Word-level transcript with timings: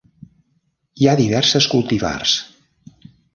Hi 1.03 1.07
ha 1.07 1.13
diverses 1.19 1.67
cultivars. 1.75 2.35